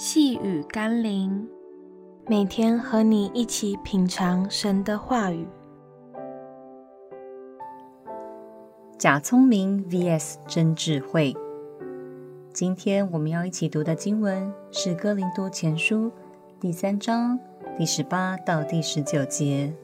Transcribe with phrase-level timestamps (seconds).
[0.00, 1.48] 细雨甘霖，
[2.28, 5.44] 每天和你一起品尝神的话语。
[8.96, 11.34] 假聪明 vs 真智慧。
[12.52, 16.06] 今天我们要一起读的经文是《哥林多前书》
[16.60, 17.36] 第三章
[17.76, 19.74] 第十八到第十九节。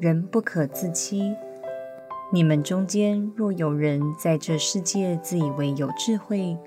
[0.00, 1.32] 人不可自欺，
[2.32, 6.58] 你们中间若有人在这世界自以为有智慧，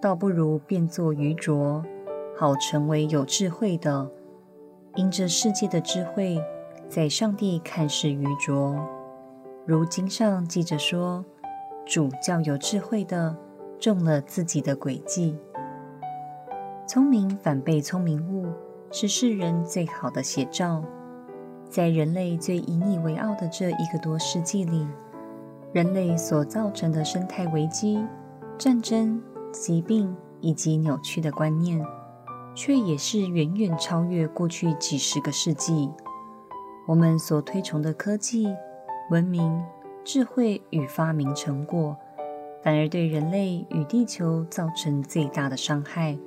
[0.00, 1.84] 倒不如变作愚拙。
[2.38, 4.10] 好成为有智慧的，
[4.94, 6.38] 因这世界的智慧，
[6.86, 8.76] 在上帝看是愚拙。
[9.64, 11.24] 如经上记着说
[11.86, 13.34] ：“主叫有智慧的
[13.80, 15.38] 中了自己的诡计。”
[16.86, 18.52] 聪明反被聪明误，
[18.92, 20.84] 是世人最好的写照。
[21.70, 24.86] 在人类最引以为傲的这一个多世纪里，
[25.72, 28.04] 人类所造成的生态危机、
[28.58, 31.82] 战争、疾病以及扭曲的观念。
[32.56, 35.90] 却也是远远超越过去几十个世纪。
[36.86, 38.48] 我们所推崇的科技、
[39.10, 39.62] 文明、
[40.02, 41.94] 智慧与发明成果，
[42.62, 46.18] 反而对人类与地球造成最大的伤害，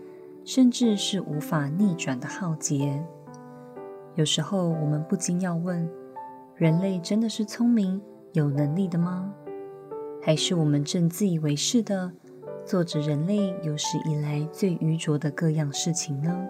[0.46, 3.04] 甚至是无法逆转的浩劫。
[4.14, 5.90] 有时候，我们不禁要问：
[6.56, 8.00] 人类真的是聪明、
[8.34, 9.34] 有能力的吗？
[10.22, 12.12] 还是我们正自以为是的？
[12.70, 16.48] 做着人类有史以来最愚拙的各样事情呢？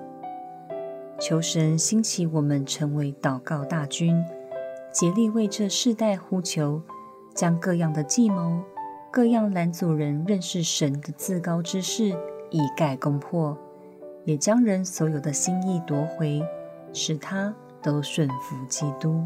[1.17, 4.21] 求神兴起我们成为祷告大军，
[4.91, 6.81] 竭力为这世代呼求，
[7.33, 8.61] 将各样的计谋、
[9.09, 12.13] 各样拦阻人认识神的自高之事
[12.49, 13.57] 一概攻破，
[14.25, 16.45] 也将人所有的心意夺回，
[16.91, 19.23] 使他都顺服基督。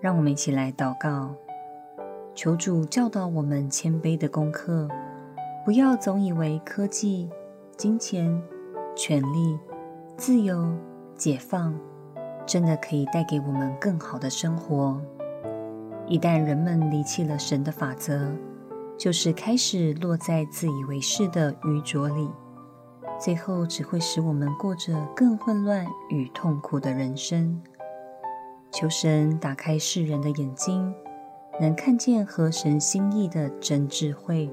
[0.00, 1.34] 让我们一起来祷告，
[2.36, 4.88] 求主教导我们谦卑的功课。
[5.62, 7.28] 不要总以为科技、
[7.76, 8.42] 金钱、
[8.96, 9.58] 权力、
[10.16, 10.72] 自由、
[11.14, 11.78] 解放，
[12.46, 14.98] 真的可以带给我们更好的生活。
[16.06, 18.34] 一旦人们离弃了神的法则，
[18.96, 22.30] 就是开始落在自以为是的愚拙里，
[23.20, 27.60] 最后只会使我们过着更混乱与痛苦的人生。
[28.72, 30.92] 求神打开世人的眼睛，
[31.60, 34.50] 能看见合神心意的真智慧。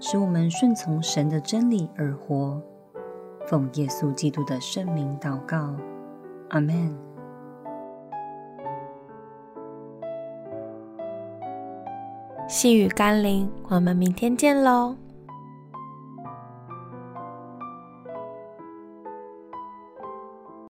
[0.00, 2.60] 使我们顺从神的真理而活，
[3.46, 5.76] 奉耶稣基督的圣名祷告，
[6.48, 6.96] 阿门。
[12.48, 14.96] 细雨甘霖，我们明天见喽。